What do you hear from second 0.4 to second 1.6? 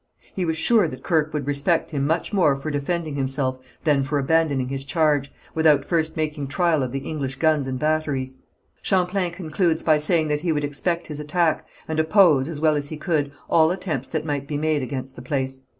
was sure that Kirke would